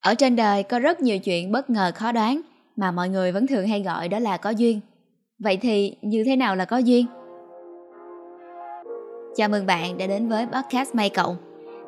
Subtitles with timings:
[0.00, 2.40] Ở trên đời có rất nhiều chuyện bất ngờ khó đoán
[2.76, 4.80] mà mọi người vẫn thường hay gọi đó là có duyên.
[5.38, 7.06] Vậy thì như thế nào là có duyên?
[9.36, 11.36] Chào mừng bạn đã đến với podcast May Cộng.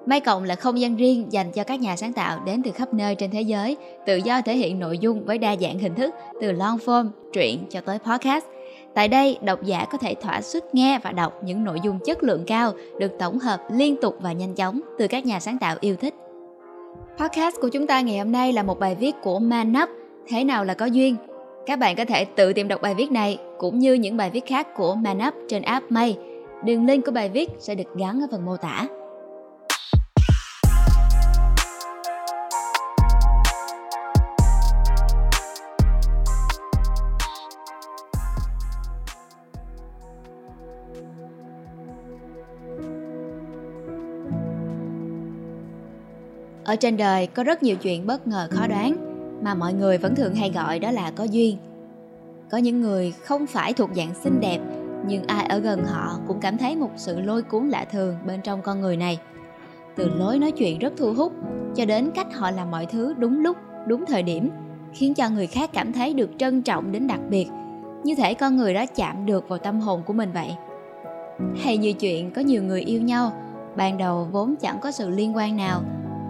[0.06, 2.94] May Cộng là không gian riêng dành cho các nhà sáng tạo đến từ khắp
[2.94, 3.76] nơi trên thế giới,
[4.06, 7.64] tự do thể hiện nội dung với đa dạng hình thức từ long form, truyện
[7.70, 8.44] cho tới podcast.
[8.94, 12.22] Tại đây, độc giả có thể thỏa sức nghe và đọc những nội dung chất
[12.22, 15.76] lượng cao được tổng hợp liên tục và nhanh chóng từ các nhà sáng tạo
[15.80, 16.14] yêu thích.
[17.18, 19.88] Podcast của chúng ta ngày hôm nay là một bài viết của Man Up,
[20.26, 21.16] Thế nào là có duyên?
[21.66, 24.46] Các bạn có thể tự tìm đọc bài viết này cũng như những bài viết
[24.46, 26.18] khác của Man Up trên app May.
[26.64, 28.86] Đường link của bài viết sẽ được gắn ở phần mô tả.
[46.64, 48.96] Ở trên đời có rất nhiều chuyện bất ngờ khó đoán
[49.42, 51.56] mà mọi người vẫn thường hay gọi đó là có duyên.
[52.50, 54.58] Có những người không phải thuộc dạng xinh đẹp
[55.06, 58.40] nhưng ai ở gần họ cũng cảm thấy một sự lôi cuốn lạ thường bên
[58.42, 59.18] trong con người này.
[59.96, 61.32] Từ lối nói chuyện rất thu hút
[61.76, 64.50] cho đến cách họ làm mọi thứ đúng lúc, đúng thời điểm
[64.92, 67.46] khiến cho người khác cảm thấy được trân trọng đến đặc biệt
[68.04, 70.54] như thể con người đó chạm được vào tâm hồn của mình vậy.
[71.62, 73.32] Hay như chuyện có nhiều người yêu nhau
[73.76, 75.82] ban đầu vốn chẳng có sự liên quan nào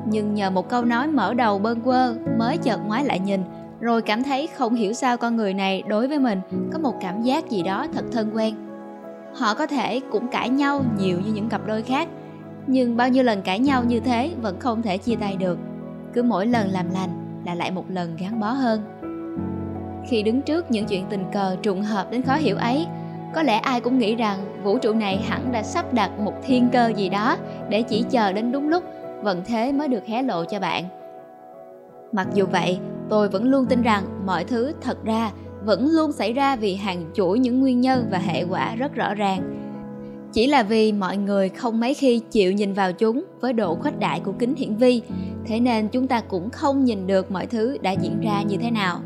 [0.06, 3.41] nhưng nhờ một câu nói mở đầu bơn quơ, mới chợt ngoái lại nhìn,
[3.81, 6.41] rồi cảm thấy không hiểu sao con người này đối với mình
[6.72, 8.55] có một cảm giác gì đó thật thân quen.
[9.34, 12.09] Họ có thể cũng cãi nhau nhiều như những cặp đôi khác,
[12.67, 15.59] nhưng bao nhiêu lần cãi nhau như thế vẫn không thể chia tay được.
[16.12, 18.81] Cứ mỗi lần làm lành là lại một lần gắn bó hơn.
[20.09, 22.87] Khi đứng trước những chuyện tình cờ trùng hợp đến khó hiểu ấy,
[23.34, 26.69] có lẽ ai cũng nghĩ rằng vũ trụ này hẳn đã sắp đặt một thiên
[26.72, 27.37] cơ gì đó
[27.69, 28.84] để chỉ chờ đến đúng lúc
[29.23, 30.84] vận thế mới được hé lộ cho bạn.
[32.12, 32.78] Mặc dù vậy,
[33.09, 35.31] tôi vẫn luôn tin rằng mọi thứ thật ra
[35.65, 39.15] vẫn luôn xảy ra vì hàng chuỗi những nguyên nhân và hệ quả rất rõ
[39.15, 39.59] ràng.
[40.33, 43.99] Chỉ là vì mọi người không mấy khi chịu nhìn vào chúng với độ khuếch
[43.99, 45.03] đại của kính hiển vi,
[45.47, 48.71] thế nên chúng ta cũng không nhìn được mọi thứ đã diễn ra như thế
[48.71, 49.00] nào.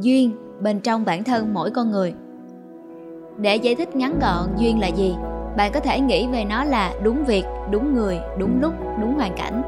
[0.00, 2.14] Duyên, bên trong bản thân mỗi con người.
[3.40, 5.14] Để giải thích ngắn gọn, duyên là gì?
[5.56, 9.32] Bạn có thể nghĩ về nó là đúng việc, đúng người, đúng lúc, đúng hoàn
[9.36, 9.62] cảnh.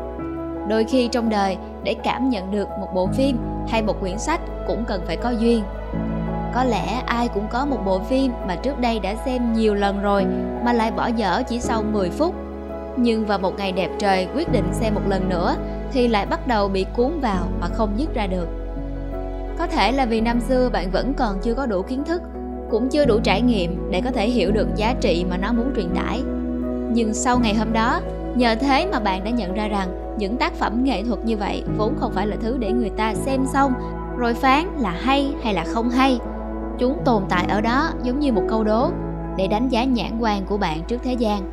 [0.68, 4.41] Đôi khi trong đời, để cảm nhận được một bộ phim hay một quyển sách
[4.66, 5.62] cũng cần phải có duyên.
[6.54, 10.02] Có lẽ ai cũng có một bộ phim mà trước đây đã xem nhiều lần
[10.02, 10.26] rồi
[10.64, 12.34] mà lại bỏ dở chỉ sau 10 phút.
[12.97, 15.56] Nhưng vào một ngày đẹp trời quyết định xem một lần nữa
[15.92, 18.48] thì lại bắt đầu bị cuốn vào mà không dứt ra được.
[19.58, 22.22] Có thể là vì năm xưa bạn vẫn còn chưa có đủ kiến thức
[22.70, 25.72] cũng chưa đủ trải nghiệm để có thể hiểu được giá trị mà nó muốn
[25.76, 26.22] truyền tải.
[26.92, 28.00] Nhưng sau ngày hôm đó,
[28.34, 31.64] nhờ thế mà bạn đã nhận ra rằng những tác phẩm nghệ thuật như vậy
[31.76, 33.72] vốn không phải là thứ để người ta xem xong,
[34.19, 36.19] rồi phán là hay hay là không hay.
[36.78, 38.91] Chúng tồn tại ở đó giống như một câu đố
[39.36, 41.50] để đánh giá nhãn quan của bạn trước thế gian.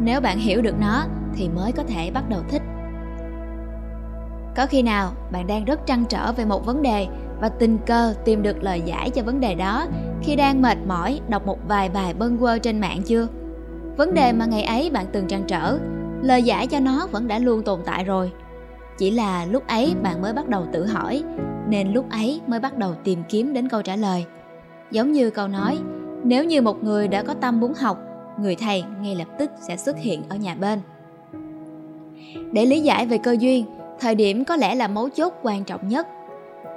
[0.00, 2.62] Nếu bạn hiểu được nó thì mới có thể bắt đầu thích.
[4.56, 7.06] Có khi nào bạn đang rất trăn trở về một vấn đề
[7.40, 9.86] và tình cờ tìm được lời giải cho vấn đề đó
[10.26, 13.26] khi đang mệt mỏi đọc một vài bài bâng quơ trên mạng chưa?
[13.96, 15.78] Vấn đề mà ngày ấy bạn từng trăn trở
[16.22, 18.32] lời giải cho nó vẫn đã luôn tồn tại rồi.
[18.98, 21.22] Chỉ là lúc ấy bạn mới bắt đầu tự hỏi
[21.68, 24.24] nên lúc ấy mới bắt đầu tìm kiếm đến câu trả lời.
[24.90, 25.78] Giống như câu nói
[26.22, 27.98] nếu như một người đã có tâm muốn học
[28.40, 30.80] người thầy ngay lập tức sẽ xuất hiện ở nhà bên.
[32.52, 33.66] Để lý giải về cơ duyên
[34.00, 36.08] thời điểm có lẽ là mấu chốt quan trọng nhất.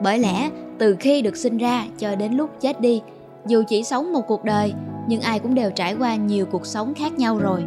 [0.02, 3.02] Bởi lẽ từ khi được sinh ra cho đến lúc chết đi
[3.48, 4.74] dù chỉ sống một cuộc đời,
[5.08, 7.66] nhưng ai cũng đều trải qua nhiều cuộc sống khác nhau rồi.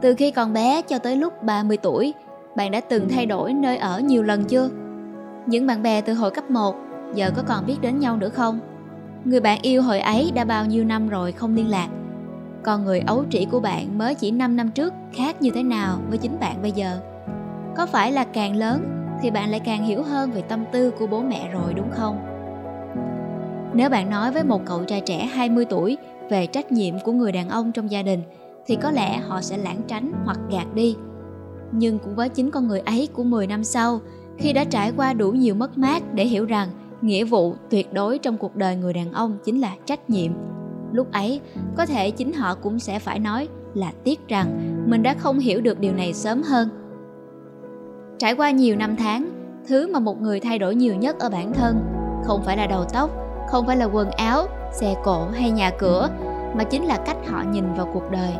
[0.00, 2.14] Từ khi còn bé cho tới lúc 30 tuổi,
[2.56, 4.68] bạn đã từng thay đổi nơi ở nhiều lần chưa?
[5.46, 6.76] Những bạn bè từ hồi cấp 1
[7.14, 8.60] giờ có còn biết đến nhau nữa không?
[9.24, 11.88] Người bạn yêu hồi ấy đã bao nhiêu năm rồi không liên lạc?
[12.62, 15.98] Còn người ấu trĩ của bạn mới chỉ 5 năm trước khác như thế nào
[16.08, 16.98] với chính bạn bây giờ?
[17.76, 18.84] Có phải là càng lớn
[19.22, 22.39] thì bạn lại càng hiểu hơn về tâm tư của bố mẹ rồi đúng không?
[23.74, 25.96] Nếu bạn nói với một cậu trai trẻ 20 tuổi
[26.30, 28.22] về trách nhiệm của người đàn ông trong gia đình
[28.66, 30.96] thì có lẽ họ sẽ lãng tránh hoặc gạt đi.
[31.72, 34.00] Nhưng cũng với chính con người ấy của 10 năm sau,
[34.38, 36.68] khi đã trải qua đủ nhiều mất mát để hiểu rằng
[37.00, 40.32] nghĩa vụ tuyệt đối trong cuộc đời người đàn ông chính là trách nhiệm.
[40.92, 41.40] Lúc ấy,
[41.76, 45.60] có thể chính họ cũng sẽ phải nói là tiếc rằng mình đã không hiểu
[45.60, 46.68] được điều này sớm hơn
[48.18, 49.30] Trải qua nhiều năm tháng,
[49.68, 51.76] thứ mà một người thay đổi nhiều nhất ở bản thân
[52.24, 53.10] không phải là đầu tóc,
[53.50, 56.08] không phải là quần áo, xe cộ hay nhà cửa,
[56.54, 58.34] mà chính là cách họ nhìn vào cuộc đời.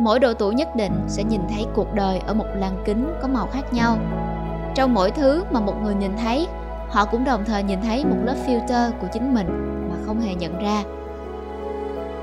[0.00, 3.28] mỗi độ tuổi nhất định sẽ nhìn thấy cuộc đời ở một lăng kính có
[3.28, 3.98] màu khác nhau.
[4.74, 6.46] Trong mỗi thứ mà một người nhìn thấy
[6.88, 9.46] họ cũng đồng thời nhìn thấy một lớp filter của chính mình
[9.90, 10.82] mà không hề nhận ra.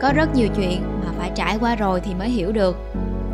[0.01, 2.77] Có rất nhiều chuyện mà phải trải qua rồi thì mới hiểu được.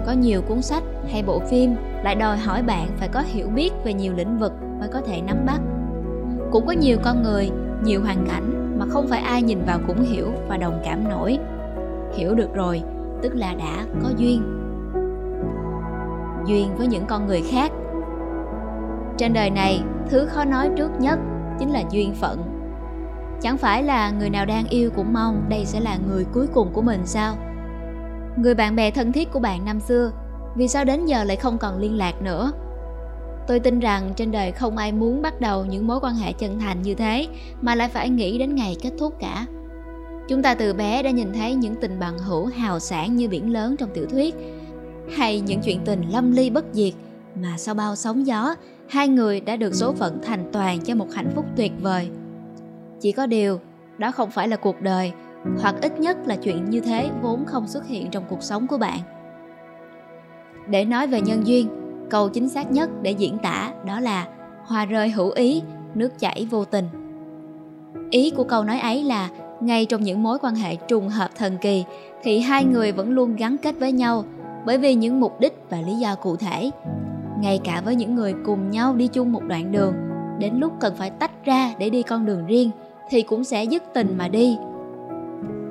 [0.06, 3.72] Có nhiều cuốn sách hay bộ phim lại đòi hỏi bạn phải có hiểu biết
[3.83, 5.60] về nhiều lĩnh vực mới có thể nắm bắt.
[6.51, 7.50] Cũng có nhiều con người
[7.84, 11.38] nhiều hoàn cảnh mà không phải ai nhìn vào cũng hiểu và đồng cảm nổi.
[12.14, 12.81] Hiểu được rồi,
[13.22, 14.42] tức là đã có duyên.
[16.46, 17.72] Duyên với những con người khác.
[19.18, 21.20] Trên đời này, thứ khó nói trước nhất
[21.60, 22.44] chính là duyên phận.
[23.42, 26.70] Chẳng phải là người nào đang yêu cũng mong đây sẽ là người cuối cùng
[26.74, 27.36] của mình sao?
[28.38, 30.12] Người bạn bè thân thiết của bạn năm xưa,
[30.56, 32.52] vì sao đến giờ lại không còn liên lạc nữa?
[33.50, 36.60] Tôi tin rằng trên đời không ai muốn bắt đầu những mối quan hệ chân
[36.60, 37.28] thành như thế,
[37.62, 39.46] mà lại phải nghĩ đến ngày kết thúc cả.
[40.28, 43.54] Chúng ta từ bé đã nhìn thấy những tình bằng hữu hào sản như biển
[43.54, 44.36] lớn trong tiểu thuyết,
[45.16, 46.94] hay những chuyện tình lâm ly bất diệt
[47.42, 48.56] mà sau bao sóng gió,
[48.90, 52.10] hai người đã được số phận thành toàn cho một hạnh phúc tuyệt vời.
[53.00, 53.60] Chỉ có điều,
[53.98, 55.12] đó không phải là cuộc đời,
[55.62, 58.78] hoặc ít nhất là chuyện như thế vốn không xuất hiện trong cuộc sống của
[58.78, 59.00] bạn.
[60.68, 61.79] Để nói về nhân duyên
[62.10, 64.28] câu chính xác nhất để diễn tả đó là
[64.66, 65.62] hoa rơi hữu ý,
[65.96, 66.86] nước chảy vô tình.
[68.10, 69.30] Ý của câu nói ấy là
[69.60, 71.84] ngay trong những mối quan hệ trùng hợp thần kỳ,
[72.24, 74.26] thì hai người vẫn luôn gắn kết với nhau
[74.66, 76.72] bởi vì những mục đích và lý do cụ thể.
[77.40, 79.94] Ngay cả với những người cùng nhau đi chung một đoạn đường,
[80.40, 82.72] đến lúc cần phải tách ra để đi con đường riêng
[83.10, 84.58] thì cũng sẽ dứt tình mà đi.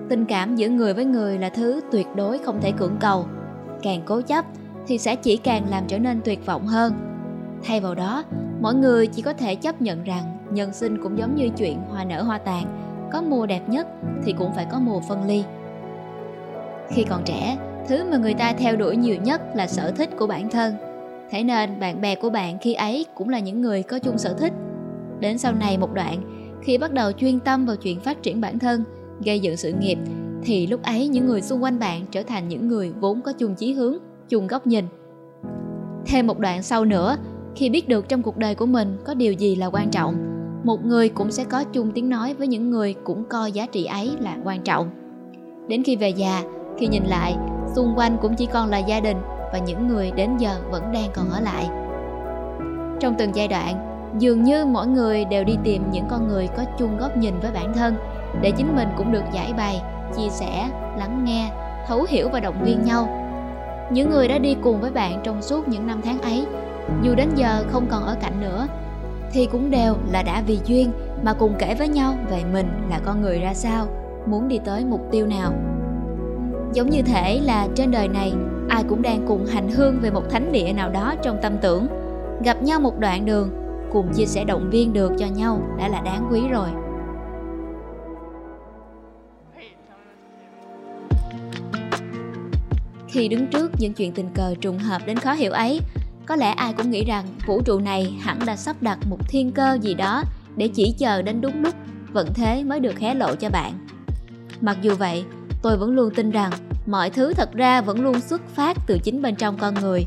[0.08, 3.26] Tình cảm giữa người với người là thứ tuyệt đối không thể cưỡng cầu.
[3.82, 4.44] Càng cố chấp
[4.88, 6.93] thì sẽ chỉ càng làm trở nên tuyệt vọng hơn.
[7.64, 8.25] Thay vào đó
[8.61, 12.05] mọi người chỉ có thể chấp nhận rằng nhân sinh cũng giống như chuyện hoa
[12.05, 12.64] nở hoa tàn,
[13.12, 13.87] có mùa đẹp nhất
[14.25, 15.44] thì cũng phải có mùa phân ly.
[16.90, 17.58] Khi còn trẻ,
[17.88, 20.75] thứ mà người ta theo đuổi nhiều nhất là sở thích của bản thân.
[21.31, 24.35] Thế nên bạn bè của bạn khi ấy cũng là những người có chung sở
[24.35, 24.52] thích.
[25.20, 26.23] Đến sau này một đoạn,
[26.62, 28.85] khi bắt đầu chuyên tâm vào chuyện phát triển bản thân,
[29.25, 29.99] gây dựng sự nghiệp,
[30.43, 33.55] thì lúc ấy những người xung quanh bạn trở thành những người vốn có chung
[33.55, 34.84] chí hướng chung góc nhìn.
[36.06, 37.16] Thêm một đoạn sau nữa,
[37.54, 40.14] khi biết được trong cuộc đời của mình có điều gì là quan trọng,
[40.64, 43.84] một người cũng sẽ có chung tiếng nói với những người cũng coi giá trị
[43.84, 44.90] ấy là quan trọng.
[45.69, 46.42] Đến khi về già,
[46.78, 47.36] khi nhìn lại,
[47.76, 49.16] xung quanh cũng chỉ còn là gia đình
[49.52, 51.69] và những người đến giờ vẫn đang còn ở lại.
[53.00, 53.88] Trong từng giai đoạn,
[54.19, 57.50] dường như mỗi người đều đi tìm những con người có chung góc nhìn với
[57.54, 57.94] bản thân
[58.42, 59.82] để chính mình cũng được giải bày,
[60.16, 61.50] chia sẻ, lắng nghe,
[61.86, 63.27] thấu hiểu và động viên nhau
[63.90, 66.46] những người đã đi cùng với bạn trong suốt những năm tháng ấy.
[67.02, 68.67] Dù đến giờ không còn ở cạnh nữa,
[69.32, 70.93] thì cũng đều là đã vì duyên
[71.23, 73.87] mà cùng kể với nhau về mình là con người ra sao,
[74.26, 75.52] muốn đi tới mục tiêu nào.
[76.73, 78.32] Giống như thể là trên đời này,
[78.69, 81.87] ai cũng đang cùng hành hương về một thánh địa nào đó trong tâm tưởng.
[82.44, 83.50] Gặp nhau một đoạn đường,
[83.93, 86.69] cùng chia sẻ động viên được cho nhau đã là đáng quý rồi.
[93.18, 95.80] Khi đứng trước những chuyện tình cờ trùng hợp đến khó hiểu ấy,
[96.26, 99.50] có lẽ ai cũng nghĩ rằng vũ trụ này hẳn đã sắp đặt một thiên
[99.50, 100.22] cơ gì đó
[100.56, 101.74] để chỉ chờ đến đúng lúc,
[102.12, 103.86] vận thế mới được hé lộ cho bạn.
[104.60, 105.24] Mặc dù vậy,
[105.62, 106.50] tôi vẫn luôn tin rằng
[106.86, 110.06] mọi thứ thật ra vẫn luôn xuất phát từ chính bên trong con người,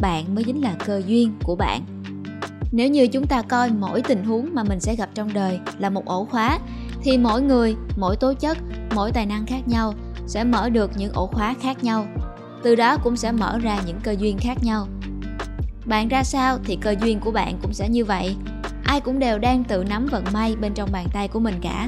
[0.00, 1.82] bạn mới chính là cơ duyên của bạn.
[2.72, 5.90] Nếu như chúng ta coi mỗi tình huống mà mình sẽ gặp trong đời là
[5.90, 6.58] một ổ khóa,
[7.02, 8.58] thì mỗi người, mỗi tố chất,
[8.94, 9.94] mỗi tài năng khác nhau
[10.26, 12.06] sẽ mở được những ổ khóa khác nhau
[12.62, 14.86] từ đó cũng sẽ mở ra những cơ duyên khác nhau.
[15.84, 18.36] Bạn ra sao thì cơ duyên của bạn cũng sẽ như vậy.
[18.84, 21.86] Ai cũng đều đang tự nắm vận may bên trong bàn tay của mình cả.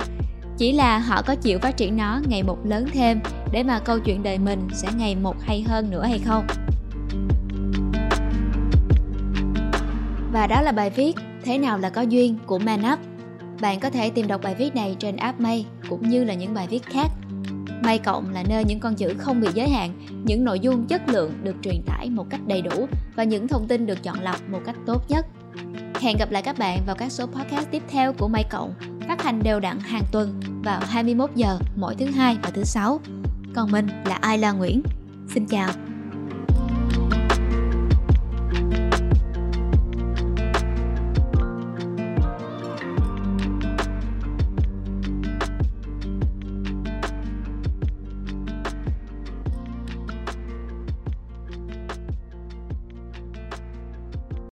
[0.58, 3.20] Chỉ là họ có chịu phát triển nó ngày một lớn thêm
[3.52, 6.46] để mà câu chuyện đời mình sẽ ngày một hay hơn nữa hay không?
[10.32, 12.98] Và đó là bài viết thế nào là có duyên của Man Up.
[13.60, 16.54] Bạn có thể tìm đọc bài viết này trên app May cũng như là những
[16.54, 17.06] bài viết khác.
[17.82, 19.92] May Cộng là nơi những con chữ không bị giới hạn,
[20.24, 23.68] những nội dung chất lượng được truyền tải một cách đầy đủ và những thông
[23.68, 25.26] tin được chọn lọc một cách tốt nhất.
[26.00, 28.74] Hẹn gặp lại các bạn vào các số podcast tiếp theo của May Cộng,
[29.08, 33.00] phát hành đều đặn hàng tuần vào 21 giờ mỗi thứ hai và thứ sáu.
[33.54, 34.82] Còn mình là Ayla Nguyễn.
[35.34, 35.91] Xin chào.